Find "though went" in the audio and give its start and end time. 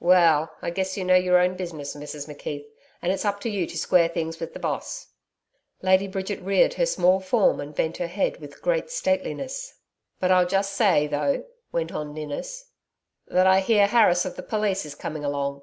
11.06-11.92